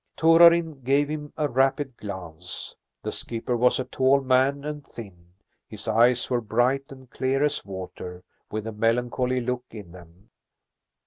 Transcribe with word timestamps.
Torarin 0.17 0.83
gave 0.83 1.09
him 1.09 1.31
a 1.37 1.47
rapid 1.47 1.95
glance. 1.95 2.75
The 3.03 3.11
skipper 3.11 3.55
was 3.55 3.77
a 3.79 3.83
tall 3.85 4.19
man 4.21 4.65
and 4.65 4.83
thin; 4.83 5.33
his 5.67 5.87
eyes 5.87 6.27
were 6.27 6.41
bright 6.41 6.85
and 6.91 7.07
clear 7.07 7.43
as 7.43 7.63
water, 7.63 8.23
with 8.49 8.65
a 8.65 8.71
melancholy 8.71 9.41
look 9.41 9.65
in 9.69 9.91
them. 9.91 10.31